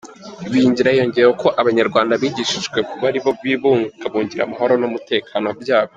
[0.47, 5.89] Ibingira yongeyeho ko abanyarwanda bigishijwe kuba aribo bibungabungira amahoro n’umutekano byabo.